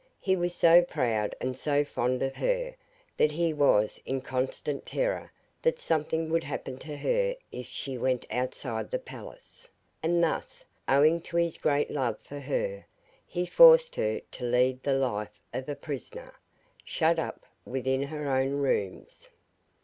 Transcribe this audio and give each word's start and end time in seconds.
He 0.19 0.35
was 0.35 0.55
so 0.55 0.81
proud 0.81 1.35
and 1.39 1.55
so 1.55 1.85
fond 1.85 2.23
of 2.23 2.33
her, 2.37 2.73
that 3.17 3.31
he 3.31 3.53
was 3.53 4.01
in 4.03 4.19
constant 4.19 4.83
terror 4.83 5.31
that 5.61 5.77
something 5.77 6.31
would 6.31 6.43
happen 6.43 6.79
to 6.79 6.97
her 6.97 7.35
if 7.51 7.67
she 7.67 7.99
went 7.99 8.25
outside 8.31 8.89
the 8.89 8.97
palace, 8.97 9.69
and 10.01 10.23
thus, 10.23 10.65
owing 10.87 11.21
to 11.21 11.37
his 11.37 11.59
great 11.59 11.91
love 11.91 12.17
for 12.23 12.39
her, 12.39 12.83
he 13.27 13.45
forced 13.45 13.93
her 13.93 14.19
to 14.31 14.43
lead 14.43 14.81
the 14.81 14.93
life 14.95 15.39
of 15.53 15.69
a 15.69 15.75
prisoner, 15.75 16.33
shut 16.83 17.19
up 17.19 17.45
within 17.63 18.01
her 18.01 18.27
own 18.27 18.53
rooms. 18.53 19.29